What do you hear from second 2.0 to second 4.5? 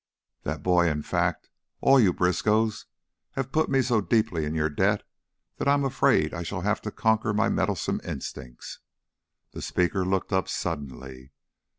Briskows, have put me so deeply